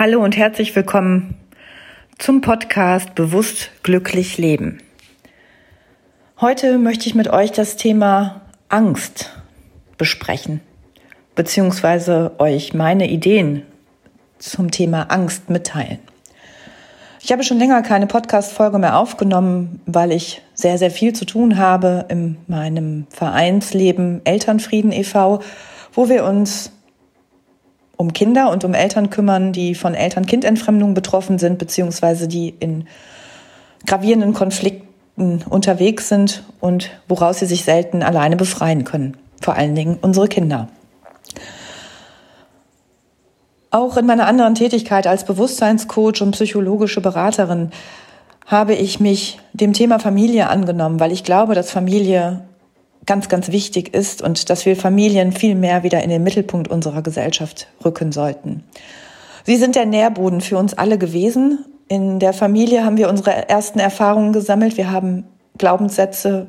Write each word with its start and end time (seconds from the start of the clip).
Hallo 0.00 0.22
und 0.22 0.36
herzlich 0.36 0.76
willkommen 0.76 1.34
zum 2.18 2.40
Podcast 2.40 3.16
Bewusst 3.16 3.72
glücklich 3.82 4.38
leben. 4.38 4.78
Heute 6.40 6.78
möchte 6.78 7.08
ich 7.08 7.16
mit 7.16 7.26
euch 7.26 7.50
das 7.50 7.74
Thema 7.74 8.42
Angst 8.68 9.32
besprechen, 9.96 10.60
beziehungsweise 11.34 12.30
euch 12.38 12.74
meine 12.74 13.10
Ideen 13.10 13.62
zum 14.38 14.70
Thema 14.70 15.10
Angst 15.10 15.50
mitteilen. 15.50 15.98
Ich 17.20 17.32
habe 17.32 17.42
schon 17.42 17.58
länger 17.58 17.82
keine 17.82 18.06
Podcast-Folge 18.06 18.78
mehr 18.78 18.96
aufgenommen, 18.98 19.80
weil 19.84 20.12
ich 20.12 20.42
sehr, 20.54 20.78
sehr 20.78 20.92
viel 20.92 21.12
zu 21.12 21.24
tun 21.24 21.58
habe 21.58 22.04
in 22.08 22.36
meinem 22.46 23.08
Vereinsleben 23.10 24.20
Elternfrieden 24.22 24.92
e.V., 24.92 25.42
wo 25.92 26.08
wir 26.08 26.22
uns 26.22 26.70
um 27.98 28.12
Kinder 28.12 28.50
und 28.50 28.64
um 28.64 28.74
Eltern 28.74 29.10
kümmern, 29.10 29.52
die 29.52 29.74
von 29.74 29.94
Eltern-Kind-Entfremdung 29.94 30.94
betroffen 30.94 31.38
sind, 31.38 31.58
beziehungsweise 31.58 32.28
die 32.28 32.54
in 32.60 32.86
gravierenden 33.86 34.32
Konflikten 34.32 35.42
unterwegs 35.50 36.08
sind 36.08 36.44
und 36.60 36.90
woraus 37.08 37.40
sie 37.40 37.46
sich 37.46 37.64
selten 37.64 38.04
alleine 38.04 38.36
befreien 38.36 38.84
können. 38.84 39.16
Vor 39.42 39.56
allen 39.56 39.74
Dingen 39.74 39.98
unsere 40.00 40.28
Kinder. 40.28 40.68
Auch 43.70 43.96
in 43.96 44.06
meiner 44.06 44.26
anderen 44.26 44.54
Tätigkeit 44.54 45.08
als 45.08 45.24
Bewusstseinscoach 45.24 46.22
und 46.22 46.30
psychologische 46.30 47.00
Beraterin 47.00 47.70
habe 48.46 48.74
ich 48.74 49.00
mich 49.00 49.40
dem 49.52 49.72
Thema 49.72 49.98
Familie 49.98 50.48
angenommen, 50.48 51.00
weil 51.00 51.12
ich 51.12 51.24
glaube, 51.24 51.54
dass 51.54 51.72
Familie 51.72 52.47
ganz, 53.08 53.28
ganz 53.30 53.50
wichtig 53.50 53.94
ist 53.94 54.22
und 54.22 54.50
dass 54.50 54.66
wir 54.66 54.76
Familien 54.76 55.32
viel 55.32 55.54
mehr 55.54 55.82
wieder 55.82 56.04
in 56.04 56.10
den 56.10 56.22
Mittelpunkt 56.22 56.68
unserer 56.68 57.02
Gesellschaft 57.02 57.66
rücken 57.82 58.12
sollten. 58.12 58.62
Sie 59.44 59.56
sind 59.56 59.74
der 59.74 59.86
Nährboden 59.86 60.42
für 60.42 60.58
uns 60.58 60.74
alle 60.74 60.98
gewesen. 60.98 61.64
In 61.88 62.18
der 62.18 62.34
Familie 62.34 62.84
haben 62.84 62.98
wir 62.98 63.08
unsere 63.08 63.48
ersten 63.48 63.78
Erfahrungen 63.78 64.34
gesammelt. 64.34 64.76
Wir 64.76 64.90
haben 64.90 65.24
Glaubenssätze 65.56 66.48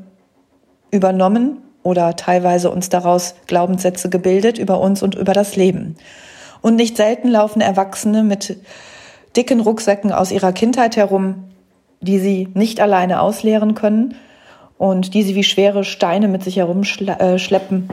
übernommen 0.92 1.60
oder 1.82 2.18
teilweise 2.18 2.70
uns 2.72 2.90
daraus 2.90 3.36
Glaubenssätze 3.48 4.10
gebildet 4.10 4.58
über 4.58 4.82
uns 4.82 5.02
und 5.02 5.16
über 5.16 5.32
das 5.32 5.56
Leben. 5.56 5.96
Und 6.62 6.76
nicht 6.76 6.98
selten 6.98 7.30
laufen 7.30 7.62
Erwachsene 7.62 8.22
mit 8.22 8.58
dicken 9.38 9.62
Rucksäcken 9.62 10.12
aus 10.12 10.30
ihrer 10.30 10.52
Kindheit 10.52 10.98
herum, 10.98 11.46
die 12.02 12.20
sie 12.20 12.50
nicht 12.54 12.82
alleine 12.82 13.22
ausleeren 13.22 13.76
können 13.76 14.16
und 14.80 15.14
die 15.14 15.24
sie 15.24 15.36
wie 15.36 15.44
schwere 15.44 15.84
Steine 15.84 16.30
mit 16.30 16.44
sich 16.44 16.56
herumschleppen 16.56 17.90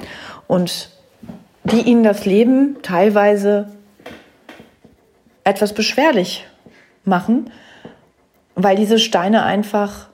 und 0.47 0.91
die 1.65 1.81
ihnen 1.81 2.05
das 2.05 2.25
Leben 2.25 2.77
teilweise 2.83 3.69
etwas 5.43 5.75
beschwerlich 5.75 6.47
machen, 7.05 7.51
weil 8.55 8.77
diese 8.77 9.01
Steine 9.01 9.43
einfach 9.43 10.09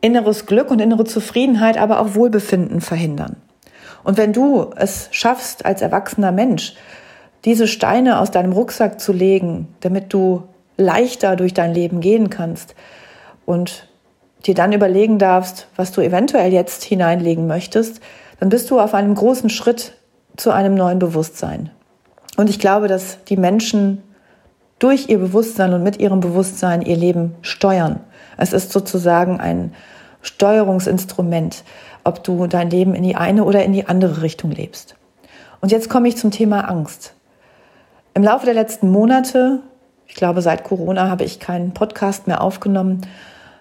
inneres 0.00 0.46
Glück 0.46 0.70
und 0.70 0.80
innere 0.80 1.04
Zufriedenheit, 1.04 1.76
aber 1.76 2.00
auch 2.00 2.14
Wohlbefinden 2.14 2.80
verhindern. 2.80 3.36
Und 4.02 4.16
wenn 4.16 4.32
du 4.32 4.70
es 4.76 5.08
schaffst, 5.10 5.66
als 5.66 5.82
erwachsener 5.82 6.32
Mensch, 6.32 6.74
diese 7.44 7.68
Steine 7.68 8.18
aus 8.18 8.30
deinem 8.30 8.52
Rucksack 8.52 8.98
zu 8.98 9.12
legen, 9.12 9.68
damit 9.80 10.14
du 10.14 10.44
leichter 10.78 11.36
durch 11.36 11.52
dein 11.52 11.74
Leben 11.74 12.00
gehen 12.00 12.30
kannst 12.30 12.74
und 13.44 13.88
dir 14.46 14.54
dann 14.54 14.72
überlegen 14.72 15.18
darfst, 15.18 15.68
was 15.76 15.92
du 15.92 16.00
eventuell 16.00 16.52
jetzt 16.52 16.84
hineinlegen 16.84 17.46
möchtest, 17.46 18.00
dann 18.40 18.48
bist 18.48 18.70
du 18.70 18.80
auf 18.80 18.94
einem 18.94 19.14
großen 19.14 19.50
Schritt 19.50 19.94
zu 20.36 20.50
einem 20.50 20.74
neuen 20.74 20.98
Bewusstsein. 20.98 21.70
Und 22.36 22.50
ich 22.50 22.58
glaube, 22.58 22.88
dass 22.88 23.22
die 23.24 23.36
Menschen 23.36 24.02
durch 24.78 25.08
ihr 25.08 25.18
Bewusstsein 25.18 25.72
und 25.72 25.82
mit 25.82 25.98
ihrem 25.98 26.20
Bewusstsein 26.20 26.82
ihr 26.82 26.96
Leben 26.96 27.34
steuern. 27.42 28.00
Es 28.36 28.52
ist 28.52 28.72
sozusagen 28.72 29.40
ein 29.40 29.72
Steuerungsinstrument, 30.20 31.64
ob 32.02 32.24
du 32.24 32.46
dein 32.46 32.70
Leben 32.70 32.94
in 32.94 33.02
die 33.02 33.16
eine 33.16 33.44
oder 33.44 33.64
in 33.64 33.72
die 33.72 33.86
andere 33.86 34.22
Richtung 34.22 34.50
lebst. 34.50 34.96
Und 35.60 35.70
jetzt 35.70 35.88
komme 35.88 36.08
ich 36.08 36.16
zum 36.16 36.30
Thema 36.30 36.68
Angst. 36.68 37.14
Im 38.14 38.22
Laufe 38.22 38.44
der 38.44 38.54
letzten 38.54 38.90
Monate, 38.90 39.60
ich 40.06 40.14
glaube 40.14 40.42
seit 40.42 40.64
Corona 40.64 41.08
habe 41.08 41.24
ich 41.24 41.40
keinen 41.40 41.72
Podcast 41.72 42.26
mehr 42.26 42.42
aufgenommen, 42.42 43.02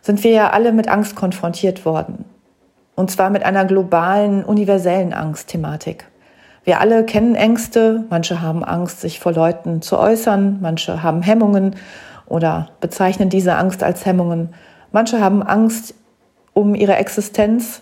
sind 0.03 0.23
wir 0.23 0.31
ja 0.31 0.49
alle 0.51 0.71
mit 0.73 0.89
Angst 0.89 1.15
konfrontiert 1.15 1.85
worden. 1.85 2.25
Und 2.93 3.09
zwar 3.09 3.31
mit 3.31 3.43
einer 3.43 3.65
globalen, 3.65 4.43
universellen 4.43 5.13
Angstthematik. 5.13 6.05
Wir 6.65 6.79
alle 6.79 7.05
kennen 7.05 7.35
Ängste, 7.35 8.03
manche 8.09 8.41
haben 8.41 8.63
Angst, 8.63 9.01
sich 9.01 9.19
vor 9.19 9.31
Leuten 9.31 9.81
zu 9.81 9.97
äußern, 9.97 10.59
manche 10.61 11.01
haben 11.01 11.21
Hemmungen 11.21 11.75
oder 12.27 12.69
bezeichnen 12.79 13.29
diese 13.29 13.55
Angst 13.55 13.81
als 13.81 14.05
Hemmungen. 14.05 14.53
Manche 14.91 15.19
haben 15.19 15.41
Angst 15.41 15.95
um 16.53 16.75
ihre 16.75 16.95
Existenz, 16.95 17.81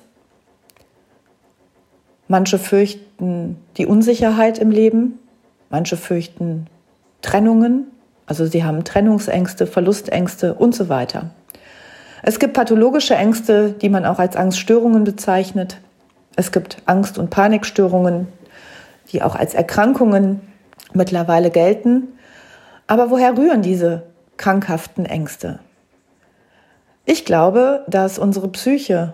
manche 2.28 2.58
fürchten 2.58 3.58
die 3.78 3.86
Unsicherheit 3.86 4.58
im 4.60 4.72
Leben, 4.72 5.20
manche 5.70 5.98
fürchten 5.98 6.68
Trennungen, 7.22 7.88
also 8.26 8.46
sie 8.46 8.64
haben 8.64 8.84
Trennungsängste, 8.84 9.68
Verlustängste 9.68 10.54
und 10.54 10.74
so 10.74 10.88
weiter. 10.88 11.32
Es 12.24 12.40
gibt 12.40 12.54
pathologische 12.54 13.16
Ängste, 13.16 13.72
die 13.72 13.90
man 13.90 14.06
auch 14.06 14.20
als 14.20 14.36
Angststörungen 14.36 15.04
bezeichnet. 15.04 15.78
Es 16.36 16.52
gibt 16.52 16.78
Angst- 16.86 17.18
und 17.18 17.30
Panikstörungen, 17.30 18.28
die 19.12 19.22
auch 19.22 19.36
als 19.36 19.54
Erkrankungen 19.54 20.42
mittlerweile 20.94 21.50
gelten. 21.50 22.08
Aber 22.88 23.10
woher 23.10 23.38
rühren 23.38 23.62
diese 23.62 24.04
krankhaften 24.38 25.06
Ängste? 25.06 25.60
Ich 27.06 27.26
glaube, 27.26 27.84
dass 27.88 28.20
unsere 28.20 28.48
Psyche 28.50 29.14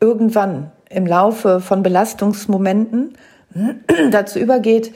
irgendwann 0.00 0.72
im 0.90 1.06
Laufe 1.06 1.60
von 1.60 1.82
Belastungsmomenten 1.82 3.16
dazu 4.10 4.38
übergeht, 4.38 4.94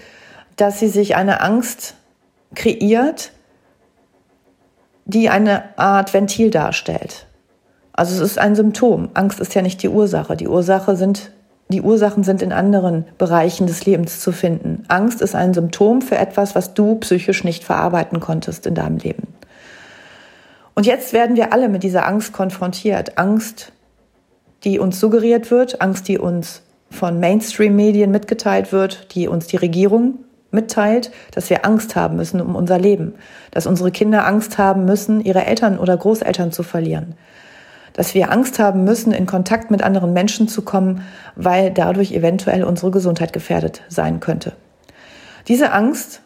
dass 0.57 0.81
sie 0.81 0.89
sich 0.89 1.15
eine 1.15 1.41
Angst 1.41 1.95
kreiert, 2.55 3.33
die 5.09 5.29
eine 5.29 5.77
Art 5.77 6.15
Ventil 6.15 6.51
darstellt. 6.51 7.27
Also 7.93 8.15
es 8.15 8.31
ist 8.31 8.39
ein 8.39 8.55
Symptom. 8.55 9.09
Angst 9.15 9.41
ist 9.41 9.55
ja 9.55 9.63
nicht 9.63 9.83
die 9.83 9.89
Ursache. 9.89 10.37
Die 10.37 10.47
Ursache 10.47 10.95
sind 10.95 11.33
die 11.71 11.83
Ursachen 11.83 12.25
sind 12.25 12.41
in 12.41 12.53
anderen 12.53 13.05
Bereichen 13.19 13.67
des 13.67 13.85
Lebens 13.85 14.21
zu 14.21 14.33
finden. 14.33 14.85
Angst 14.89 15.21
ist 15.21 15.35
ein 15.35 15.53
Symptom 15.53 16.01
für 16.01 16.17
etwas, 16.17 16.55
was 16.55 16.73
du 16.73 16.95
psychisch 16.95 17.45
nicht 17.45 17.63
verarbeiten 17.63 18.21
konntest 18.21 18.65
in 18.65 18.75
deinem 18.75 18.97
Leben. 18.97 19.35
Und 20.75 20.87
jetzt 20.87 21.13
werden 21.13 21.37
wir 21.37 21.53
alle 21.53 21.69
mit 21.69 21.83
dieser 21.83 22.07
Angst 22.07 22.33
konfrontiert. 22.33 23.19
Angst, 23.19 23.73
die 24.65 24.79
uns 24.79 24.99
suggeriert 24.99 25.51
wird, 25.51 25.83
Angst, 25.83 26.09
die 26.09 26.17
uns 26.17 26.63
von 26.91 27.21
Mainstream-Medien 27.21 28.11
mitgeteilt 28.11 28.73
wird, 28.73 29.15
die 29.15 29.29
uns 29.29 29.47
die 29.47 29.57
Regierung 29.57 30.21
mitteilt, 30.51 31.11
dass 31.33 31.51
wir 31.51 31.65
Angst 31.65 31.97
haben 31.97 32.17
müssen 32.17 32.41
um 32.41 32.55
unser 32.55 32.79
Leben, 32.79 33.15
dass 33.51 33.67
unsere 33.67 33.91
Kinder 33.91 34.27
Angst 34.27 34.59
haben 34.59 34.85
müssen, 34.85 35.21
ihre 35.21 35.45
Eltern 35.45 35.79
oder 35.79 35.97
Großeltern 35.97 36.53
zu 36.53 36.63
verlieren, 36.63 37.15
dass 37.93 38.15
wir 38.15 38.33
Angst 38.33 38.59
haben 38.59 38.85
müssen, 38.85 39.13
in 39.13 39.27
Kontakt 39.27 39.71
mit 39.71 39.83
anderen 39.83 40.13
Menschen 40.13 40.49
zu 40.49 40.63
kommen, 40.63 41.03
weil 41.37 41.71
dadurch 41.71 42.13
eventuell 42.13 42.65
unsere 42.65 42.91
Gesundheit 42.91 43.33
gefährdet 43.33 43.83
sein 43.89 44.21
könnte. 44.21 44.53
Diese 45.49 45.73
Angst, 45.73 46.23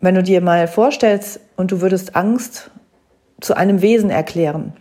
wenn 0.00 0.14
du 0.14 0.22
dir 0.22 0.40
mal 0.40 0.68
vorstellst 0.68 1.40
und 1.56 1.72
du 1.72 1.80
würdest 1.80 2.14
Angst 2.14 2.70
zu 3.40 3.56
einem 3.56 3.82
Wesen 3.82 4.10
erklären, 4.10 4.74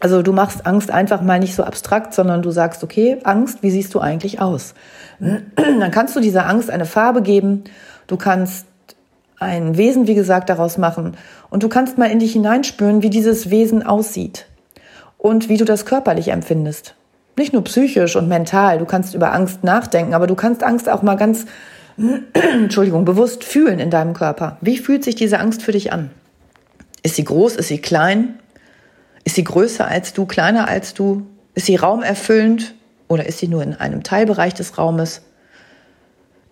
also 0.00 0.22
du 0.22 0.32
machst 0.32 0.66
Angst 0.66 0.90
einfach 0.90 1.22
mal 1.22 1.38
nicht 1.38 1.54
so 1.54 1.62
abstrakt, 1.62 2.14
sondern 2.14 2.42
du 2.42 2.50
sagst, 2.50 2.82
okay, 2.82 3.18
Angst, 3.24 3.62
wie 3.62 3.70
siehst 3.70 3.94
du 3.94 4.00
eigentlich 4.00 4.40
aus? 4.40 4.74
Dann 5.20 5.90
kannst 5.90 6.16
du 6.16 6.20
dieser 6.20 6.46
Angst 6.46 6.70
eine 6.70 6.86
Farbe 6.86 7.22
geben 7.22 7.64
Du 8.06 8.16
kannst 8.16 8.66
ein 9.42 9.76
Wesen, 9.76 10.06
wie 10.06 10.14
gesagt, 10.14 10.48
daraus 10.48 10.78
machen. 10.78 11.16
Und 11.50 11.62
du 11.62 11.68
kannst 11.68 11.98
mal 11.98 12.10
in 12.10 12.20
dich 12.20 12.32
hineinspüren, 12.32 13.02
wie 13.02 13.10
dieses 13.10 13.50
Wesen 13.50 13.84
aussieht 13.84 14.46
und 15.18 15.48
wie 15.48 15.56
du 15.56 15.64
das 15.64 15.84
körperlich 15.84 16.28
empfindest. 16.28 16.94
Nicht 17.36 17.52
nur 17.52 17.64
psychisch 17.64 18.16
und 18.16 18.28
mental. 18.28 18.78
Du 18.78 18.84
kannst 18.84 19.14
über 19.14 19.32
Angst 19.32 19.64
nachdenken, 19.64 20.14
aber 20.14 20.26
du 20.26 20.34
kannst 20.34 20.62
Angst 20.62 20.88
auch 20.88 21.02
mal 21.02 21.16
ganz, 21.16 21.46
Entschuldigung, 22.32 23.04
bewusst 23.04 23.44
fühlen 23.44 23.78
in 23.78 23.90
deinem 23.90 24.14
Körper. 24.14 24.58
Wie 24.60 24.78
fühlt 24.78 25.04
sich 25.04 25.14
diese 25.14 25.38
Angst 25.38 25.62
für 25.62 25.72
dich 25.72 25.92
an? 25.92 26.10
Ist 27.02 27.16
sie 27.16 27.24
groß? 27.24 27.56
Ist 27.56 27.68
sie 27.68 27.78
klein? 27.78 28.38
Ist 29.24 29.36
sie 29.36 29.44
größer 29.44 29.86
als 29.86 30.12
du, 30.12 30.26
kleiner 30.26 30.68
als 30.68 30.94
du? 30.94 31.26
Ist 31.54 31.66
sie 31.66 31.76
raumerfüllend 31.76 32.74
oder 33.08 33.26
ist 33.26 33.38
sie 33.38 33.48
nur 33.48 33.62
in 33.62 33.74
einem 33.74 34.02
Teilbereich 34.02 34.54
des 34.54 34.78
Raumes? 34.78 35.22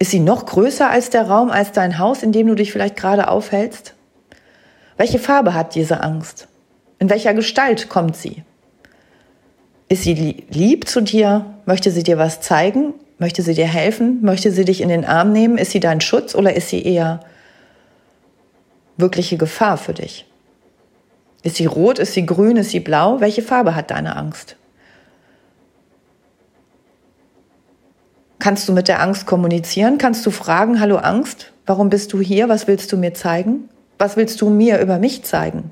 Ist 0.01 0.13
sie 0.13 0.21
noch 0.21 0.47
größer 0.47 0.89
als 0.89 1.11
der 1.11 1.29
Raum, 1.29 1.51
als 1.51 1.73
dein 1.73 1.99
Haus, 1.99 2.23
in 2.23 2.33
dem 2.33 2.47
du 2.47 2.55
dich 2.55 2.73
vielleicht 2.73 2.97
gerade 2.97 3.29
aufhältst? 3.29 3.95
Welche 4.97 5.19
Farbe 5.19 5.53
hat 5.53 5.75
diese 5.75 6.03
Angst? 6.03 6.49
In 6.99 7.11
welcher 7.11 7.35
Gestalt 7.35 7.91
kommt 7.91 8.17
sie? 8.17 8.43
Ist 9.91 10.05
sie 10.05 10.47
lieb 10.49 10.89
zu 10.89 11.03
dir? 11.03 11.45
Möchte 11.67 11.91
sie 11.91 12.03
dir 12.03 12.17
was 12.17 12.41
zeigen? 12.41 12.95
Möchte 13.19 13.43
sie 13.43 13.53
dir 13.53 13.67
helfen? 13.67 14.23
Möchte 14.23 14.51
sie 14.53 14.65
dich 14.65 14.81
in 14.81 14.89
den 14.89 15.05
Arm 15.05 15.33
nehmen? 15.33 15.59
Ist 15.59 15.73
sie 15.73 15.81
dein 15.81 16.01
Schutz 16.01 16.35
oder 16.35 16.57
ist 16.57 16.71
sie 16.71 16.83
eher 16.83 17.21
wirkliche 18.97 19.37
Gefahr 19.37 19.77
für 19.77 19.93
dich? 19.93 20.25
Ist 21.43 21.57
sie 21.57 21.67
rot, 21.67 21.99
ist 21.99 22.15
sie 22.15 22.25
grün, 22.25 22.57
ist 22.57 22.71
sie 22.71 22.81
blau? 22.81 23.21
Welche 23.21 23.43
Farbe 23.43 23.75
hat 23.75 23.91
deine 23.91 24.17
Angst? 24.17 24.57
Kannst 28.41 28.67
du 28.69 28.73
mit 28.73 28.89
der 28.89 29.03
Angst 29.03 29.27
kommunizieren? 29.27 29.99
Kannst 29.99 30.25
du 30.25 30.31
fragen, 30.31 30.81
hallo 30.81 30.97
Angst, 30.97 31.53
warum 31.67 31.91
bist 31.91 32.15
du 32.15 32.21
hier? 32.21 32.49
Was 32.49 32.67
willst 32.67 32.91
du 32.91 32.97
mir 32.97 33.13
zeigen? 33.13 33.69
Was 33.99 34.17
willst 34.17 34.41
du 34.41 34.49
mir 34.49 34.81
über 34.81 34.99
mich 34.99 35.25
zeigen? 35.25 35.71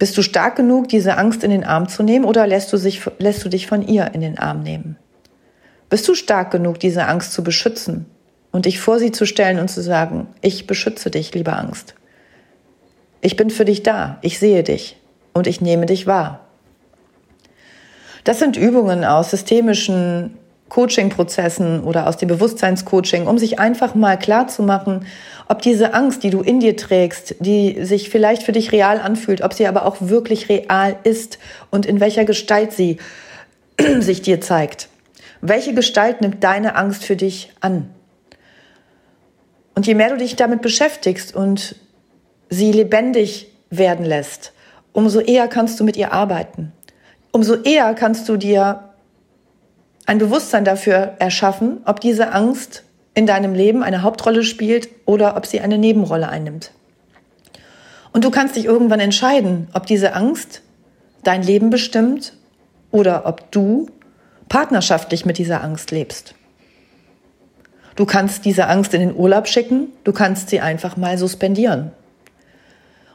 Bist 0.00 0.18
du 0.18 0.22
stark 0.22 0.56
genug, 0.56 0.88
diese 0.88 1.18
Angst 1.18 1.44
in 1.44 1.50
den 1.50 1.62
Arm 1.62 1.88
zu 1.88 2.02
nehmen 2.02 2.24
oder 2.24 2.48
lässt 2.48 2.72
du, 2.72 2.78
sich, 2.78 3.02
lässt 3.18 3.44
du 3.44 3.48
dich 3.48 3.68
von 3.68 3.86
ihr 3.86 4.12
in 4.12 4.22
den 4.22 4.38
Arm 4.38 4.62
nehmen? 4.62 4.96
Bist 5.88 6.08
du 6.08 6.14
stark 6.14 6.50
genug, 6.50 6.80
diese 6.80 7.06
Angst 7.06 7.32
zu 7.32 7.44
beschützen 7.44 8.06
und 8.50 8.64
dich 8.64 8.80
vor 8.80 8.98
sie 8.98 9.12
zu 9.12 9.24
stellen 9.24 9.60
und 9.60 9.70
zu 9.70 9.82
sagen, 9.82 10.26
ich 10.40 10.66
beschütze 10.66 11.12
dich, 11.12 11.32
liebe 11.32 11.52
Angst. 11.52 11.94
Ich 13.20 13.36
bin 13.36 13.50
für 13.50 13.64
dich 13.64 13.84
da, 13.84 14.18
ich 14.22 14.40
sehe 14.40 14.64
dich 14.64 14.96
und 15.32 15.46
ich 15.46 15.60
nehme 15.60 15.86
dich 15.86 16.08
wahr. 16.08 16.49
Das 18.24 18.38
sind 18.38 18.56
Übungen 18.56 19.04
aus 19.04 19.30
systemischen 19.30 20.36
Coaching-Prozessen 20.68 21.82
oder 21.82 22.06
aus 22.06 22.16
dem 22.16 22.28
Bewusstseinscoaching, 22.28 23.26
um 23.26 23.38
sich 23.38 23.58
einfach 23.58 23.94
mal 23.94 24.18
klar 24.18 24.48
zu 24.48 24.62
machen, 24.62 25.06
ob 25.48 25.62
diese 25.62 25.94
Angst, 25.94 26.22
die 26.22 26.30
du 26.30 26.40
in 26.42 26.60
dir 26.60 26.76
trägst, 26.76 27.36
die 27.40 27.84
sich 27.84 28.08
vielleicht 28.08 28.44
für 28.44 28.52
dich 28.52 28.72
real 28.72 29.00
anfühlt, 29.00 29.42
ob 29.42 29.52
sie 29.52 29.66
aber 29.66 29.84
auch 29.84 29.96
wirklich 30.00 30.48
real 30.48 30.96
ist 31.02 31.38
und 31.70 31.86
in 31.86 32.00
welcher 32.00 32.24
Gestalt 32.24 32.72
sie 32.72 32.98
sich 33.98 34.22
dir 34.22 34.40
zeigt. 34.40 34.88
Welche 35.40 35.74
Gestalt 35.74 36.20
nimmt 36.20 36.44
deine 36.44 36.76
Angst 36.76 37.04
für 37.04 37.16
dich 37.16 37.52
an? 37.60 37.90
Und 39.74 39.86
je 39.86 39.94
mehr 39.94 40.10
du 40.10 40.18
dich 40.18 40.36
damit 40.36 40.62
beschäftigst 40.62 41.34
und 41.34 41.74
sie 42.48 42.70
lebendig 42.70 43.48
werden 43.70 44.04
lässt, 44.04 44.52
umso 44.92 45.20
eher 45.20 45.48
kannst 45.48 45.80
du 45.80 45.84
mit 45.84 45.96
ihr 45.96 46.12
arbeiten 46.12 46.72
umso 47.32 47.56
eher 47.56 47.94
kannst 47.94 48.28
du 48.28 48.36
dir 48.36 48.90
ein 50.06 50.18
Bewusstsein 50.18 50.64
dafür 50.64 51.14
erschaffen, 51.18 51.82
ob 51.84 52.00
diese 52.00 52.32
Angst 52.32 52.84
in 53.14 53.26
deinem 53.26 53.54
Leben 53.54 53.82
eine 53.82 54.02
Hauptrolle 54.02 54.42
spielt 54.42 54.88
oder 55.04 55.36
ob 55.36 55.46
sie 55.46 55.60
eine 55.60 55.78
Nebenrolle 55.78 56.28
einnimmt. 56.28 56.72
Und 58.12 58.24
du 58.24 58.30
kannst 58.30 58.56
dich 58.56 58.64
irgendwann 58.64 59.00
entscheiden, 59.00 59.68
ob 59.72 59.86
diese 59.86 60.14
Angst 60.14 60.62
dein 61.22 61.42
Leben 61.42 61.70
bestimmt 61.70 62.32
oder 62.90 63.26
ob 63.26 63.50
du 63.52 63.88
partnerschaftlich 64.48 65.24
mit 65.24 65.38
dieser 65.38 65.62
Angst 65.62 65.90
lebst. 65.90 66.34
Du 67.96 68.06
kannst 68.06 68.44
diese 68.44 68.66
Angst 68.66 68.94
in 68.94 69.00
den 69.00 69.14
Urlaub 69.14 69.46
schicken, 69.46 69.88
du 70.04 70.12
kannst 70.12 70.48
sie 70.48 70.60
einfach 70.60 70.96
mal 70.96 71.18
suspendieren. 71.18 71.92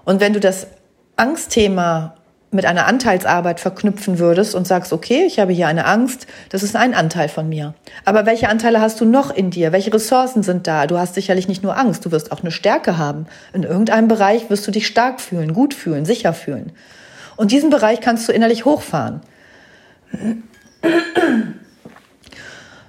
Und 0.06 0.20
wenn 0.20 0.34
du 0.34 0.40
das 0.40 0.68
Angstthema 1.16 2.16
mit 2.56 2.66
einer 2.66 2.88
Anteilsarbeit 2.88 3.60
verknüpfen 3.60 4.18
würdest 4.18 4.56
und 4.56 4.66
sagst, 4.66 4.94
okay, 4.94 5.26
ich 5.26 5.40
habe 5.40 5.54
hier 5.54 5.68
eine 5.68 5.86
Angst, 5.86 6.26
das 6.50 6.64
ist 6.64 6.76
ein 6.76 6.94
Anteil 6.94 7.30
von 7.30 7.48
mir. 7.48 7.76
Aber 8.06 8.26
welche 8.26 8.50
Anteile 8.50 8.82
hast 8.82 9.00
du 9.00 9.06
noch 9.06 9.30
in 9.36 9.52
dir? 9.52 9.72
Welche 9.72 9.94
Ressourcen 9.94 10.42
sind 10.42 10.66
da? 10.66 10.88
Du 10.88 10.98
hast 10.98 11.16
sicherlich 11.16 11.48
nicht 11.48 11.62
nur 11.62 11.78
Angst, 11.78 12.06
du 12.06 12.12
wirst 12.12 12.32
auch 12.32 12.42
eine 12.42 12.52
Stärke 12.52 12.98
haben. 12.98 13.28
In 13.54 13.64
irgendeinem 13.64 14.08
Bereich 14.08 14.50
wirst 14.50 14.66
du 14.66 14.72
dich 14.72 14.88
stark 14.88 15.22
fühlen, 15.22 15.54
gut 15.54 15.74
fühlen, 15.74 16.06
sicher 16.06 16.34
fühlen. 16.34 16.72
Und 17.36 17.52
diesen 17.52 17.70
Bereich 17.70 18.02
kannst 18.02 18.28
du 18.28 18.32
innerlich 18.32 18.66
hochfahren. 18.66 19.22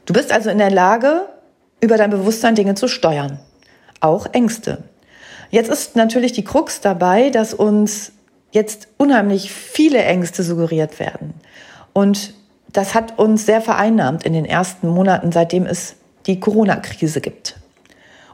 Du 0.07 0.13
bist 0.13 0.33
also 0.33 0.51
in 0.51 0.59
der 0.59 0.71
Lage, 0.71 1.27
über 1.81 1.97
dein 1.97 2.11
Bewusstsein 2.11 2.55
Dinge 2.55 2.75
zu 2.75 2.89
steuern. 2.89 3.41
Auch 4.01 4.27
Ängste. 4.33 4.85
Jetzt 5.51 5.71
ist 5.71 5.97
natürlich 5.97 6.33
die 6.33 6.45
Krux 6.45 6.81
dabei, 6.81 7.31
dass 7.31 7.55
uns 7.55 8.13
jetzt 8.56 8.88
unheimlich 8.97 9.53
viele 9.53 10.03
Ängste 10.03 10.43
suggeriert 10.43 10.99
werden. 10.99 11.35
Und 11.93 12.35
das 12.73 12.94
hat 12.94 13.19
uns 13.19 13.47
sehr 13.47 13.61
vereinnahmt 13.61 14.25
in 14.25 14.32
den 14.32 14.47
ersten 14.47 14.88
Monaten, 14.88 15.31
seitdem 15.31 15.67
es 15.67 15.97
die 16.26 16.41
Corona-Krise 16.41 17.20
gibt. 17.20 17.56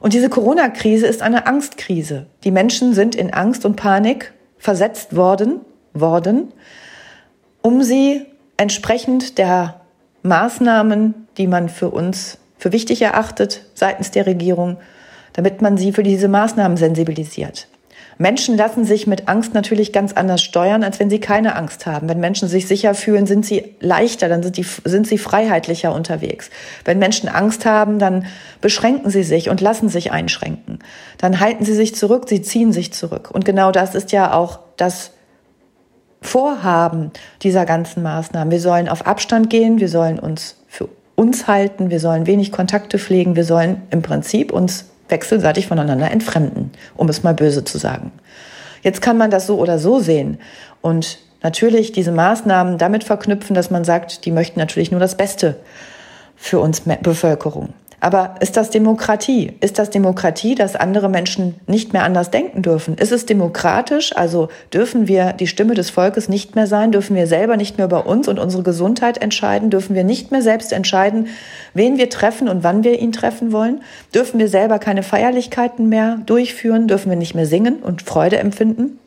Und 0.00 0.14
diese 0.14 0.30
Corona-Krise 0.30 1.06
ist 1.06 1.22
eine 1.22 1.46
Angstkrise. 1.46 2.26
Die 2.44 2.50
Menschen 2.50 2.94
sind 2.94 3.14
in 3.14 3.32
Angst 3.32 3.64
und 3.64 3.76
Panik 3.76 4.32
versetzt 4.58 5.14
worden, 5.14 5.60
worden, 5.92 6.52
um 7.60 7.82
sie 7.82 8.26
entsprechend 8.56 9.38
der 9.38 9.80
Maßnahmen, 10.22 11.26
die 11.36 11.46
man 11.46 11.68
für 11.68 11.90
uns 11.90 12.38
für 12.58 12.72
wichtig 12.72 13.02
erachtet 13.02 13.64
seitens 13.74 14.12
der 14.12 14.26
Regierung, 14.26 14.76
damit 15.32 15.62
man 15.62 15.76
sie 15.76 15.92
für 15.92 16.04
diese 16.04 16.28
Maßnahmen 16.28 16.76
sensibilisiert. 16.76 17.66
Menschen 18.22 18.56
lassen 18.56 18.84
sich 18.84 19.08
mit 19.08 19.26
Angst 19.26 19.52
natürlich 19.52 19.92
ganz 19.92 20.12
anders 20.12 20.40
steuern, 20.42 20.84
als 20.84 21.00
wenn 21.00 21.10
sie 21.10 21.18
keine 21.18 21.56
Angst 21.56 21.86
haben. 21.86 22.08
Wenn 22.08 22.20
Menschen 22.20 22.46
sich 22.46 22.68
sicher 22.68 22.94
fühlen, 22.94 23.26
sind 23.26 23.44
sie 23.44 23.74
leichter, 23.80 24.28
dann 24.28 24.44
sind, 24.44 24.56
die, 24.56 24.64
sind 24.84 25.08
sie 25.08 25.18
freiheitlicher 25.18 25.92
unterwegs. 25.92 26.48
Wenn 26.84 27.00
Menschen 27.00 27.28
Angst 27.28 27.66
haben, 27.66 27.98
dann 27.98 28.26
beschränken 28.60 29.10
sie 29.10 29.24
sich 29.24 29.50
und 29.50 29.60
lassen 29.60 29.88
sich 29.88 30.12
einschränken. 30.12 30.78
Dann 31.18 31.40
halten 31.40 31.64
sie 31.64 31.74
sich 31.74 31.96
zurück, 31.96 32.28
sie 32.28 32.42
ziehen 32.42 32.72
sich 32.72 32.92
zurück. 32.92 33.28
Und 33.32 33.44
genau 33.44 33.72
das 33.72 33.96
ist 33.96 34.12
ja 34.12 34.32
auch 34.32 34.60
das 34.76 35.10
Vorhaben 36.20 37.10
dieser 37.42 37.66
ganzen 37.66 38.04
Maßnahmen. 38.04 38.52
Wir 38.52 38.60
sollen 38.60 38.88
auf 38.88 39.04
Abstand 39.04 39.50
gehen, 39.50 39.80
wir 39.80 39.88
sollen 39.88 40.20
uns 40.20 40.58
für 40.68 40.88
uns 41.16 41.48
halten, 41.48 41.90
wir 41.90 41.98
sollen 41.98 42.28
wenig 42.28 42.52
Kontakte 42.52 43.00
pflegen, 43.00 43.34
wir 43.34 43.44
sollen 43.44 43.82
im 43.90 44.02
Prinzip 44.02 44.52
uns 44.52 44.91
wechselseitig 45.12 45.68
voneinander 45.68 46.10
entfremden, 46.10 46.72
um 46.96 47.08
es 47.08 47.22
mal 47.22 47.34
böse 47.34 47.62
zu 47.62 47.78
sagen. 47.78 48.10
Jetzt 48.82 49.00
kann 49.00 49.16
man 49.16 49.30
das 49.30 49.46
so 49.46 49.58
oder 49.58 49.78
so 49.78 50.00
sehen 50.00 50.38
und 50.80 51.18
natürlich 51.42 51.92
diese 51.92 52.10
Maßnahmen 52.10 52.78
damit 52.78 53.04
verknüpfen, 53.04 53.54
dass 53.54 53.70
man 53.70 53.84
sagt, 53.84 54.24
die 54.24 54.32
möchten 54.32 54.58
natürlich 54.58 54.90
nur 54.90 54.98
das 54.98 55.16
Beste 55.16 55.56
für 56.34 56.58
uns 56.58 56.80
Bevölkerung. 56.80 57.74
Aber 58.02 58.34
ist 58.40 58.56
das 58.56 58.70
Demokratie? 58.70 59.52
Ist 59.60 59.78
das 59.78 59.88
Demokratie, 59.88 60.56
dass 60.56 60.74
andere 60.74 61.08
Menschen 61.08 61.54
nicht 61.68 61.92
mehr 61.92 62.02
anders 62.02 62.32
denken 62.32 62.60
dürfen? 62.60 62.96
Ist 62.96 63.12
es 63.12 63.26
demokratisch? 63.26 64.16
Also 64.16 64.48
dürfen 64.74 65.06
wir 65.06 65.32
die 65.32 65.46
Stimme 65.46 65.74
des 65.74 65.90
Volkes 65.90 66.28
nicht 66.28 66.56
mehr 66.56 66.66
sein? 66.66 66.90
Dürfen 66.90 67.14
wir 67.14 67.28
selber 67.28 67.56
nicht 67.56 67.78
mehr 67.78 67.86
über 67.86 68.06
uns 68.06 68.26
und 68.26 68.40
unsere 68.40 68.64
Gesundheit 68.64 69.18
entscheiden? 69.18 69.70
Dürfen 69.70 69.94
wir 69.94 70.02
nicht 70.02 70.32
mehr 70.32 70.42
selbst 70.42 70.72
entscheiden, 70.72 71.28
wen 71.74 71.96
wir 71.96 72.10
treffen 72.10 72.48
und 72.48 72.64
wann 72.64 72.82
wir 72.82 72.98
ihn 72.98 73.12
treffen 73.12 73.52
wollen? 73.52 73.82
Dürfen 74.12 74.40
wir 74.40 74.48
selber 74.48 74.80
keine 74.80 75.04
Feierlichkeiten 75.04 75.88
mehr 75.88 76.18
durchführen? 76.26 76.88
Dürfen 76.88 77.08
wir 77.08 77.16
nicht 77.16 77.36
mehr 77.36 77.46
singen 77.46 77.84
und 77.84 78.02
Freude 78.02 78.38
empfinden? 78.38 78.98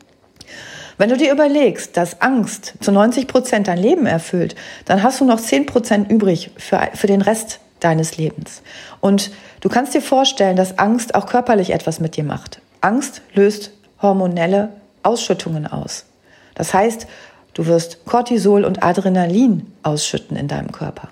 Wenn 0.96 1.10
du 1.10 1.18
dir 1.18 1.30
überlegst, 1.30 1.98
dass 1.98 2.22
Angst 2.22 2.72
zu 2.80 2.92
90 2.92 3.26
Prozent 3.26 3.68
dein 3.68 3.76
Leben 3.76 4.06
erfüllt, 4.06 4.54
dann 4.86 5.02
hast 5.02 5.20
du 5.20 5.26
noch 5.26 5.38
10 5.38 5.66
Prozent 5.66 6.10
übrig 6.10 6.50
für, 6.56 6.80
für 6.94 7.06
den 7.06 7.20
Rest 7.20 7.60
deines 7.80 8.16
Lebens. 8.16 8.62
Und 9.00 9.30
du 9.60 9.68
kannst 9.68 9.94
dir 9.94 10.02
vorstellen, 10.02 10.56
dass 10.56 10.78
Angst 10.78 11.14
auch 11.14 11.26
körperlich 11.26 11.70
etwas 11.70 12.00
mit 12.00 12.16
dir 12.16 12.24
macht. 12.24 12.60
Angst 12.80 13.22
löst 13.34 13.70
hormonelle 14.00 14.70
Ausschüttungen 15.02 15.66
aus. 15.66 16.04
Das 16.54 16.74
heißt, 16.74 17.06
du 17.54 17.66
wirst 17.66 18.04
Cortisol 18.06 18.64
und 18.64 18.82
Adrenalin 18.82 19.72
ausschütten 19.82 20.36
in 20.36 20.48
deinem 20.48 20.72
Körper. 20.72 21.08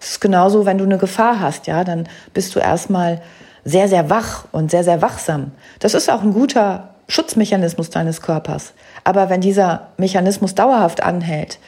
Es 0.00 0.12
ist 0.12 0.20
genauso, 0.20 0.66
wenn 0.66 0.78
du 0.78 0.84
eine 0.84 0.98
Gefahr 0.98 1.40
hast, 1.40 1.66
ja, 1.66 1.84
dann 1.84 2.08
bist 2.32 2.54
du 2.54 2.60
erstmal 2.60 3.22
sehr, 3.64 3.88
sehr 3.88 4.10
wach 4.10 4.44
und 4.52 4.70
sehr, 4.70 4.84
sehr 4.84 5.00
wachsam. 5.00 5.52
Das 5.78 5.94
ist 5.94 6.10
auch 6.10 6.22
ein 6.22 6.34
guter 6.34 6.90
Schutzmechanismus 7.08 7.90
deines 7.90 8.20
Körpers. 8.20 8.74
Aber 9.04 9.30
wenn 9.30 9.40
dieser 9.40 9.88
Mechanismus 9.96 10.54
dauerhaft 10.54 11.02
anhält, 11.02 11.58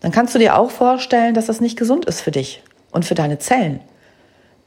dann 0.00 0.10
kannst 0.10 0.34
du 0.34 0.38
dir 0.38 0.56
auch 0.56 0.70
vorstellen, 0.70 1.34
dass 1.34 1.46
das 1.46 1.60
nicht 1.60 1.78
gesund 1.78 2.04
ist 2.04 2.20
für 2.20 2.30
dich 2.30 2.62
und 2.96 3.04
für 3.04 3.14
deine 3.14 3.38
Zellen, 3.38 3.80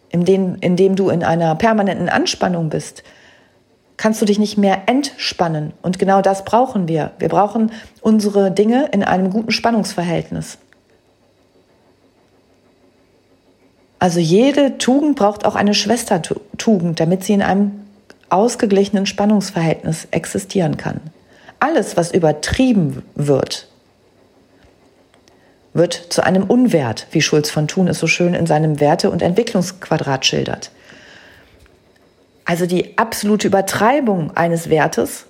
indem, 0.09 0.55
indem 0.61 0.95
du 0.95 1.09
in 1.09 1.23
einer 1.23 1.55
permanenten 1.55 2.09
Anspannung 2.09 2.69
bist, 2.69 3.03
kannst 3.97 4.21
du 4.21 4.25
dich 4.25 4.39
nicht 4.39 4.57
mehr 4.57 4.83
entspannen. 4.85 5.73
Und 5.81 5.99
genau 5.99 6.21
das 6.21 6.45
brauchen 6.45 6.87
wir. 6.87 7.11
Wir 7.19 7.27
brauchen 7.27 7.71
unsere 8.01 8.51
Dinge 8.51 8.87
in 8.93 9.03
einem 9.03 9.31
guten 9.31 9.51
Spannungsverhältnis. 9.51 10.59
Also 13.97 14.19
jede 14.19 14.77
Tugend 14.77 15.17
braucht 15.17 15.45
auch 15.45 15.55
eine 15.55 15.73
Schwestertugend, 15.73 16.99
damit 16.99 17.23
sie 17.23 17.33
in 17.33 17.41
einem 17.41 17.81
ausgeglichenen 18.29 19.07
Spannungsverhältnis 19.07 20.07
existieren 20.11 20.77
kann. 20.77 21.01
Alles, 21.59 21.97
was 21.97 22.11
übertrieben 22.11 23.01
wird, 23.15 23.68
wird 25.73 25.93
zu 25.93 26.23
einem 26.23 26.43
Unwert, 26.43 27.07
wie 27.11 27.21
Schulz 27.21 27.49
von 27.49 27.67
Thun 27.67 27.87
es 27.87 27.99
so 27.99 28.07
schön 28.07 28.33
in 28.33 28.47
seinem 28.47 28.79
Werte- 28.79 29.11
und 29.11 29.21
Entwicklungsquadrat 29.21 30.25
schildert. 30.25 30.71
Also 32.45 32.65
die 32.65 32.97
absolute 32.97 33.47
Übertreibung 33.47 34.35
eines 34.35 34.69
Wertes 34.69 35.25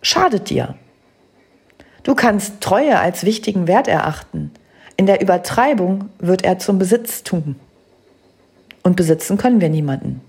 schadet 0.00 0.50
dir. 0.50 0.76
Du 2.04 2.14
kannst 2.14 2.60
Treue 2.60 2.98
als 2.98 3.24
wichtigen 3.24 3.66
Wert 3.66 3.88
erachten. 3.88 4.52
In 4.96 5.06
der 5.06 5.20
Übertreibung 5.20 6.10
wird 6.18 6.44
er 6.44 6.58
zum 6.58 6.78
Besitztum. 6.78 7.56
Und 8.82 8.96
besitzen 8.96 9.38
können 9.38 9.60
wir 9.60 9.68
niemanden. 9.68 10.20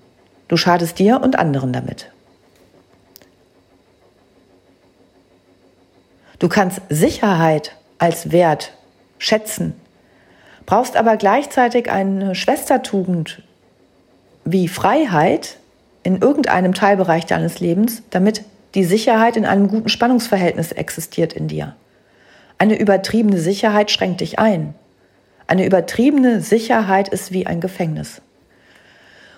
Du 0.48 0.58
schadest 0.58 1.00
dir 1.00 1.22
und 1.22 1.38
anderen 1.38 1.74
damit. 1.74 2.12
Du 6.44 6.50
kannst 6.50 6.82
Sicherheit 6.90 7.74
als 8.00 8.34
Wert 8.34 8.74
schätzen, 9.18 9.76
brauchst 10.66 10.98
aber 10.98 11.16
gleichzeitig 11.16 11.90
eine 11.90 12.36
Schwestertugend 12.36 13.44
wie 14.44 14.68
Freiheit 14.68 15.56
in 16.04 16.18
irgendeinem 16.18 16.74
Teilbereich 16.74 17.26
deines 17.26 17.62
Lebens, 17.62 18.04
damit 18.10 18.44
die 18.76 18.84
Sicherheit 18.84 19.38
in 19.38 19.46
einem 19.46 19.70
guten 19.70 19.88
Spannungsverhältnis 19.88 20.74
existiert 20.74 21.32
in 21.32 21.48
dir. 21.48 21.78
Eine 22.58 22.78
übertriebene 22.78 23.38
Sicherheit 23.38 23.90
schränkt 23.90 24.20
dich 24.20 24.38
ein. 24.38 24.74
Eine 25.48 25.66
übertriebene 25.66 26.42
Sicherheit 26.42 27.08
ist 27.08 27.32
wie 27.32 27.48
ein 27.48 27.62
Gefängnis. 27.62 28.22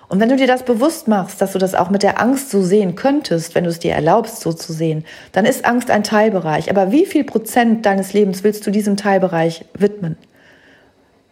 Und 0.07 0.19
wenn 0.19 0.29
du 0.29 0.35
dir 0.35 0.47
das 0.47 0.63
bewusst 0.63 1.07
machst, 1.07 1.41
dass 1.41 1.53
du 1.53 1.59
das 1.59 1.73
auch 1.73 1.89
mit 1.89 2.03
der 2.03 2.21
Angst 2.21 2.51
so 2.51 2.61
sehen 2.61 2.95
könntest, 2.95 3.55
wenn 3.55 3.63
du 3.63 3.69
es 3.69 3.79
dir 3.79 3.93
erlaubst, 3.93 4.41
so 4.41 4.53
zu 4.53 4.71
sehen, 4.71 5.03
dann 5.31 5.45
ist 5.45 5.65
Angst 5.65 5.89
ein 5.89 6.03
Teilbereich. 6.03 6.69
Aber 6.69 6.91
wie 6.91 7.05
viel 7.05 7.23
Prozent 7.23 7.85
deines 7.85 8.13
Lebens 8.13 8.43
willst 8.43 8.65
du 8.67 8.71
diesem 8.71 8.97
Teilbereich 8.97 9.65
widmen? 9.77 10.17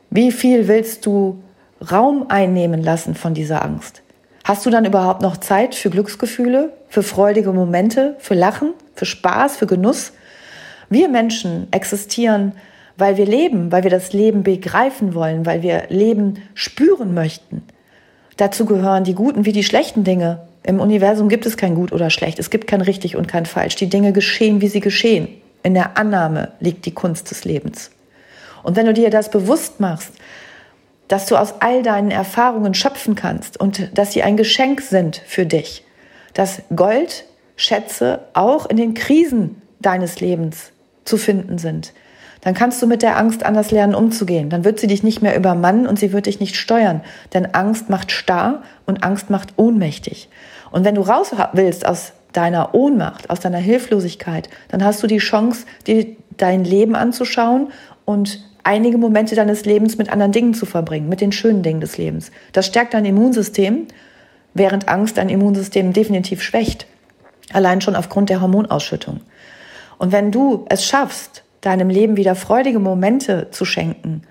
Wie 0.10 0.32
viel 0.32 0.68
willst 0.68 1.06
du 1.06 1.42
Raum 1.92 2.26
einnehmen 2.30 2.84
lassen 2.84 3.16
von 3.16 3.34
dieser 3.34 3.64
Angst? 3.64 4.02
Hast 4.44 4.66
du 4.66 4.70
dann 4.70 4.86
überhaupt 4.86 5.22
noch 5.22 5.38
Zeit 5.38 5.74
für 5.76 5.90
Glücksgefühle, 5.90 6.74
für 6.90 7.04
freudige 7.04 7.54
Momente, 7.54 8.16
für 8.20 8.34
Lachen, 8.34 8.74
für 8.96 9.06
Spaß, 9.06 9.56
für 9.58 9.68
Genuss? 9.68 10.14
Wir 10.90 11.10
Menschen 11.10 11.68
existieren, 11.72 12.54
weil 12.98 13.18
wir 13.18 13.26
leben, 13.26 13.72
weil 13.72 13.84
wir 13.84 13.90
das 13.90 14.14
Leben 14.14 14.44
begreifen 14.44 15.14
wollen, 15.14 15.46
weil 15.46 15.62
wir 15.64 15.84
Leben 15.90 16.42
spüren 16.54 17.14
möchten. 17.14 17.64
Dazu 18.38 18.66
gehören 18.66 19.04
die 19.04 19.14
guten 19.14 19.46
wie 19.46 19.52
die 19.52 19.64
schlechten 19.64 20.04
Dinge. 20.04 20.48
Im 20.64 20.80
Universum 20.80 21.30
gibt 21.30 21.46
es 21.46 21.58
kein 21.58 21.76
gut 21.76 21.92
oder 21.92 22.10
schlecht. 22.10 22.40
Es 22.40 22.50
gibt 22.50 22.68
kein 22.68 22.82
richtig 22.82 23.16
und 23.16 23.28
kein 23.28 23.46
falsch. 23.46 23.76
Die 23.76 23.90
Dinge 23.90 24.14
geschehen, 24.14 24.62
wie 24.62 24.68
sie 24.68 24.80
geschehen. 24.80 25.28
In 25.62 25.74
der 25.74 25.98
Annahme 25.98 26.52
liegt 26.60 26.86
die 26.86 26.94
Kunst 26.94 27.32
des 27.32 27.46
Lebens. 27.46 27.92
Und 28.64 28.76
wenn 28.76 28.86
du 28.86 28.94
dir 28.94 29.10
das 29.10 29.30
bewusst 29.30 29.80
machst, 29.80 30.14
dass 31.08 31.26
du 31.26 31.36
aus 31.36 31.56
all 31.60 31.84
deinen 31.84 32.12
Erfahrungen 32.12 32.74
schöpfen 32.74 33.16
kannst 33.16 33.60
und 33.60 33.98
dass 33.98 34.14
sie 34.14 34.24
ein 34.24 34.38
Geschenk 34.38 34.82
sind 34.82 35.22
für 35.28 35.46
dich, 35.46 35.84
dass 36.34 36.62
Gold, 36.76 37.26
Schätze 37.56 38.22
auch 38.34 38.66
in 38.66 38.78
den 38.78 38.94
Krisen 38.94 39.62
deines 39.80 40.20
Lebens 40.22 40.72
zu 41.06 41.18
finden 41.18 41.60
sind, 41.60 41.94
dann 42.44 42.54
kannst 42.54 42.82
du 42.82 42.88
mit 42.88 43.02
der 43.02 43.18
Angst 43.18 43.46
anders 43.46 43.72
lernen 43.72 43.96
umzugehen. 43.96 44.50
Dann 44.50 44.66
wird 44.66 44.80
sie 44.80 44.88
dich 44.88 45.02
nicht 45.02 45.22
mehr 45.22 45.36
übermannen 45.36 45.88
und 45.88 45.98
sie 45.98 46.12
wird 46.12 46.26
dich 46.26 46.40
nicht 46.40 46.58
steuern. 46.58 47.02
Denn 47.34 47.54
Angst 47.54 47.90
macht 47.90 48.12
starr 48.12 48.64
und 48.86 49.04
Angst 49.04 49.30
macht 49.30 49.54
ohnmächtig. 49.56 50.30
Und 50.72 50.84
wenn 50.84 50.96
du 50.96 51.02
raus 51.02 51.32
willst 51.54 51.86
aus 51.86 52.14
deiner 52.34 52.76
Ohnmacht, 52.76 53.30
aus 53.30 53.40
deiner 53.40 53.60
Hilflosigkeit, 53.60 54.50
dann 54.70 54.84
hast 54.84 55.02
du 55.02 55.08
die 55.08 55.20
Chance, 55.20 55.66
dir 55.88 56.06
dein 56.36 56.66
Leben 56.66 56.96
anzuschauen 56.96 57.68
und 58.06 58.44
einige 58.64 58.98
Momente 58.98 59.36
deines 59.36 59.66
Lebens 59.66 59.98
mit 59.98 60.10
anderen 60.10 60.32
Dingen 60.32 60.54
zu 60.54 60.66
verbringen, 60.66 61.08
mit 61.08 61.22
den 61.22 61.32
schönen 61.32 61.64
Dingen 61.64 61.80
des 61.80 61.98
Lebens. 61.98 62.32
Das 62.52 62.66
stärkt 62.66 62.94
dein 62.94 63.06
Immunsystem, 63.06 63.88
während 64.54 64.90
Angst 64.90 65.18
dein 65.18 65.30
Immunsystem 65.30 65.94
definitiv 65.94 66.42
schwächt. 66.42 66.88
Allein 67.54 67.82
schon 67.82 67.96
aufgrund 67.96 68.30
der 68.30 68.42
Hormonausschüttung. 68.42 69.22
Und 69.98 70.12
wenn 70.12 70.32
du 70.32 70.66
es 70.70 70.86
schaffst, 70.86 71.43
deinem 71.64 71.90
Leben 71.90 72.18
wieder 72.18 72.36
freudige 72.36 72.80
Momente 72.80 73.48
zu 73.52 73.66
schenken, 73.66 74.22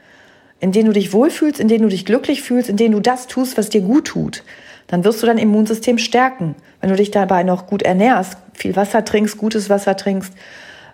in 0.60 0.70
denen 0.70 0.86
du 0.86 0.92
dich 0.92 1.12
wohlfühlst, 1.12 1.58
in 1.58 1.68
denen 1.68 1.82
du 1.82 1.88
dich 1.88 2.04
glücklich 2.04 2.42
fühlst, 2.42 2.68
in 2.68 2.76
denen 2.76 2.92
du 2.92 3.00
das 3.00 3.26
tust, 3.26 3.58
was 3.58 3.70
dir 3.70 3.80
gut 3.80 4.06
tut, 4.06 4.44
dann 4.86 5.04
wirst 5.04 5.22
du 5.22 5.26
dein 5.26 5.38
Immunsystem 5.38 5.98
stärken. 5.98 6.54
Wenn 6.80 6.90
du 6.90 6.96
dich 6.96 7.10
dabei 7.10 7.42
noch 7.42 7.66
gut 7.66 7.82
ernährst, 7.82 8.36
viel 8.52 8.76
Wasser 8.76 9.04
trinkst, 9.04 9.38
gutes 9.38 9.70
Wasser 9.70 9.96
trinkst, 9.96 10.34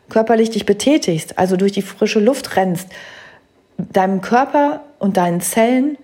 körperlich 0.08 0.50
dich 0.50 0.64
betätigst, 0.64 1.38
also 1.38 1.56
durch 1.56 1.72
die 1.72 1.82
frische 1.82 2.20
Luft 2.20 2.56
rennst, 2.56 2.88
deinem 3.76 4.20
Körper 4.20 4.82
und 4.98 5.16
deinen 5.16 5.40
Zellen 5.40 5.98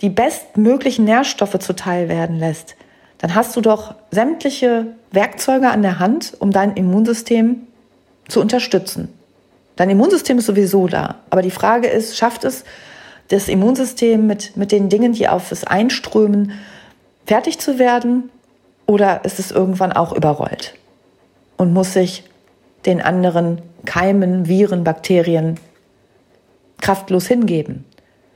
die 0.00 0.10
bestmöglichen 0.10 1.04
Nährstoffe 1.04 1.58
zuteil 1.60 2.08
werden 2.08 2.38
lässt, 2.38 2.74
dann 3.18 3.34
hast 3.34 3.54
du 3.56 3.60
doch 3.60 3.94
sämtliche 4.10 4.86
Werkzeuge 5.12 5.70
an 5.70 5.82
der 5.82 6.00
Hand, 6.00 6.34
um 6.40 6.50
dein 6.50 6.74
Immunsystem 6.74 7.68
zu 8.28 8.40
unterstützen. 8.40 9.08
Dein 9.76 9.90
Immunsystem 9.90 10.38
ist 10.38 10.46
sowieso 10.46 10.86
da. 10.86 11.16
Aber 11.30 11.42
die 11.42 11.50
Frage 11.50 11.88
ist, 11.88 12.16
schafft 12.16 12.44
es 12.44 12.64
das 13.28 13.48
Immunsystem 13.48 14.26
mit, 14.26 14.56
mit 14.56 14.70
den 14.72 14.88
Dingen, 14.88 15.12
die 15.12 15.28
auf 15.28 15.50
es 15.50 15.64
einströmen, 15.64 16.52
fertig 17.26 17.58
zu 17.58 17.78
werden? 17.78 18.30
Oder 18.86 19.24
ist 19.24 19.38
es 19.38 19.50
irgendwann 19.50 19.92
auch 19.92 20.12
überrollt 20.12 20.74
und 21.56 21.72
muss 21.72 21.94
sich 21.94 22.24
den 22.84 23.00
anderen 23.00 23.62
Keimen, 23.86 24.46
Viren, 24.46 24.84
Bakterien 24.84 25.58
kraftlos 26.80 27.26
hingeben? 27.26 27.84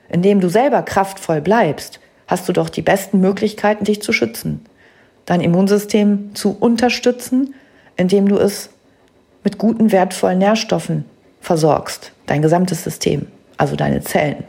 Indem 0.08 0.40
du 0.40 0.48
selber 0.48 0.82
kraftvoll 0.82 1.42
bleibst, 1.42 2.00
hast 2.26 2.48
du 2.48 2.54
doch 2.54 2.70
die 2.70 2.82
besten 2.82 3.20
Möglichkeiten, 3.20 3.84
dich 3.84 4.00
zu 4.00 4.12
schützen. 4.12 4.64
Dein 5.26 5.42
Immunsystem 5.42 6.34
zu 6.34 6.56
unterstützen, 6.58 7.54
indem 7.96 8.26
du 8.26 8.38
es 8.38 8.70
mit 9.44 9.58
guten, 9.58 9.92
wertvollen 9.92 10.38
Nährstoffen 10.38 11.04
versorgst, 11.40 12.12
dein 12.26 12.42
gesamtes 12.42 12.84
System, 12.84 13.26
also 13.56 13.76
deine 13.76 14.02
Zellen. 14.02 14.44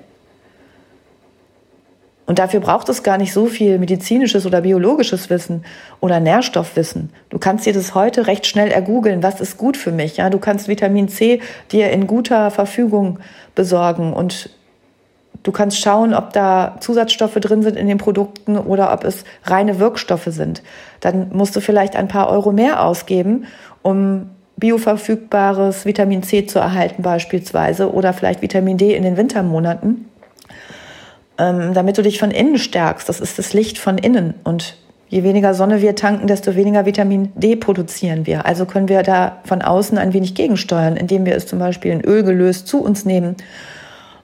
Und 2.29 2.37
dafür 2.37 2.59
braucht 2.59 2.87
es 2.89 3.01
gar 3.01 3.17
nicht 3.17 3.33
so 3.33 3.47
viel 3.47 3.79
medizinisches 3.79 4.45
oder 4.45 4.61
biologisches 4.61 5.31
Wissen 5.31 5.65
oder 5.99 6.19
Nährstoffwissen. 6.19 7.09
Du 7.29 7.39
kannst 7.39 7.65
dir 7.65 7.73
das 7.73 7.95
heute 7.95 8.27
recht 8.27 8.45
schnell 8.45 8.69
ergoogeln, 8.69 9.23
was 9.23 9.41
ist 9.41 9.57
gut 9.57 9.75
für 9.75 9.91
mich. 9.91 10.17
Ja, 10.17 10.29
du 10.29 10.37
kannst 10.37 10.67
Vitamin 10.67 11.09
C 11.09 11.41
dir 11.71 11.89
in 11.89 12.05
guter 12.05 12.51
Verfügung 12.51 13.17
besorgen 13.55 14.13
und 14.13 14.51
du 15.41 15.51
kannst 15.51 15.79
schauen, 15.79 16.13
ob 16.13 16.31
da 16.31 16.77
Zusatzstoffe 16.81 17.33
drin 17.33 17.63
sind 17.63 17.75
in 17.75 17.87
den 17.87 17.97
Produkten 17.97 18.59
oder 18.59 18.93
ob 18.93 19.05
es 19.05 19.23
reine 19.45 19.79
Wirkstoffe 19.79 20.27
sind. 20.27 20.61
Dann 20.99 21.31
musst 21.33 21.55
du 21.55 21.61
vielleicht 21.61 21.95
ein 21.95 22.07
paar 22.07 22.29
Euro 22.29 22.51
mehr 22.51 22.85
ausgeben, 22.85 23.47
um 23.81 24.29
bioverfügbares 24.59 25.85
Vitamin 25.85 26.23
C 26.23 26.45
zu 26.45 26.59
erhalten 26.59 27.01
beispielsweise 27.01 27.91
oder 27.93 28.13
vielleicht 28.13 28.41
Vitamin 28.41 28.77
D 28.77 28.95
in 28.95 29.03
den 29.03 29.17
Wintermonaten, 29.17 30.05
ähm, 31.37 31.73
damit 31.73 31.97
du 31.97 32.03
dich 32.03 32.19
von 32.19 32.31
innen 32.31 32.57
stärkst. 32.57 33.07
Das 33.07 33.19
ist 33.19 33.39
das 33.39 33.53
Licht 33.53 33.77
von 33.77 33.97
innen 33.97 34.35
und 34.43 34.77
je 35.07 35.23
weniger 35.23 35.53
Sonne 35.53 35.81
wir 35.81 35.95
tanken, 35.95 36.27
desto 36.27 36.55
weniger 36.55 36.85
Vitamin 36.85 37.31
D 37.35 37.55
produzieren 37.55 38.27
wir. 38.27 38.45
Also 38.45 38.65
können 38.65 38.89
wir 38.89 39.01
da 39.01 39.37
von 39.45 39.61
außen 39.61 39.97
ein 39.97 40.13
wenig 40.13 40.35
gegensteuern, 40.35 40.97
indem 40.97 41.25
wir 41.25 41.35
es 41.35 41.47
zum 41.47 41.59
Beispiel 41.59 41.91
in 41.91 42.01
Öl 42.01 42.23
gelöst 42.23 42.67
zu 42.67 42.81
uns 42.83 43.05
nehmen, 43.05 43.35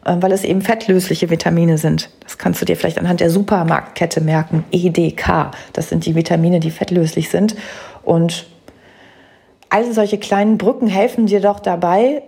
äh, 0.06 0.15
weil 0.20 0.32
es 0.32 0.44
eben 0.44 0.62
fettlösliche 0.62 1.30
Vitamine 1.30 1.77
sind. 1.77 2.10
Das 2.22 2.38
kannst 2.38 2.62
du 2.62 2.65
dir 2.65 2.75
vielleicht 2.75 3.00
anhand 3.00 3.22
der 3.22 3.30
Supermarktkette 3.30 4.22
merken, 4.22 4.63
EDK. 4.72 5.51
Das 5.74 5.89
sind 5.89 6.06
die 6.06 6.15
Vitamine, 6.15 6.60
die 6.60 6.72
fettlöslich 6.72 7.30
sind 7.30 7.56
und 8.04 8.46
all 9.69 9.91
solche 9.93 10.17
kleinen 10.17 10.57
Brücken 10.57 10.88
helfen 10.88 11.25
dir 11.25 11.41
doch 11.41 11.60
dabei, 11.60 12.24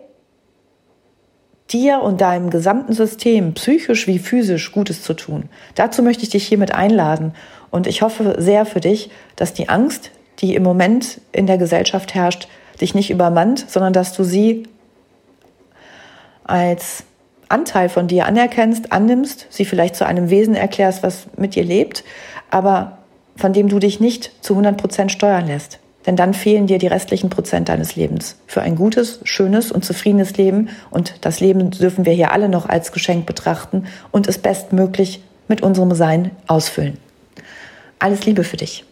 dir 1.69 2.01
und 2.01 2.21
deinem 2.21 2.49
gesamten 2.49 2.93
System, 2.93 3.53
psychisch 3.53 4.07
wie 4.07 4.19
physisch, 4.19 4.71
Gutes 4.71 5.03
zu 5.03 5.13
tun. 5.13 5.49
Dazu 5.75 6.01
möchte 6.01 6.23
ich 6.23 6.29
dich 6.29 6.47
hiermit 6.47 6.73
einladen. 6.73 7.33
Und 7.71 7.87
ich 7.87 8.01
hoffe 8.01 8.35
sehr 8.39 8.65
für 8.65 8.79
dich, 8.79 9.09
dass 9.35 9.53
die 9.53 9.69
Angst, 9.69 10.11
die 10.39 10.55
im 10.55 10.63
Moment 10.63 11.19
in 11.31 11.47
der 11.47 11.57
Gesellschaft 11.57 12.15
herrscht, 12.15 12.47
dich 12.79 12.95
nicht 12.95 13.09
übermannt, 13.09 13.65
sondern 13.69 13.91
dass 13.91 14.13
du 14.13 14.23
sie 14.23 14.63
als 16.43 17.03
Anteil 17.49 17.89
von 17.89 18.07
dir 18.07 18.25
anerkennst, 18.25 18.91
annimmst, 18.91 19.47
sie 19.49 19.65
vielleicht 19.65 19.95
zu 19.95 20.05
einem 20.05 20.29
Wesen 20.29 20.55
erklärst, 20.55 21.03
was 21.03 21.27
mit 21.37 21.55
dir 21.55 21.63
lebt, 21.63 22.03
aber 22.49 22.99
von 23.35 23.53
dem 23.53 23.69
du 23.69 23.79
dich 23.79 23.99
nicht 23.99 24.31
zu 24.43 24.53
100 24.53 24.77
Prozent 24.77 25.11
steuern 25.11 25.47
lässt. 25.47 25.79
Denn 26.07 26.15
dann 26.15 26.33
fehlen 26.33 26.65
dir 26.65 26.79
die 26.79 26.87
restlichen 26.87 27.29
Prozent 27.29 27.69
deines 27.69 27.95
Lebens 27.95 28.37
für 28.47 28.61
ein 28.61 28.75
gutes, 28.75 29.19
schönes 29.23 29.71
und 29.71 29.85
zufriedenes 29.85 30.37
Leben. 30.37 30.69
Und 30.89 31.15
das 31.21 31.41
Leben 31.41 31.69
dürfen 31.69 32.05
wir 32.05 32.13
hier 32.13 32.31
alle 32.31 32.49
noch 32.49 32.67
als 32.67 32.93
Geschenk 32.93 33.25
betrachten 33.25 33.85
und 34.11 34.27
es 34.27 34.37
bestmöglich 34.37 35.21
mit 35.49 35.61
unserem 35.61 35.93
Sein 35.93 36.31
ausfüllen. 36.47 36.97
Alles 37.99 38.25
Liebe 38.25 38.43
für 38.43 38.57
dich. 38.57 38.86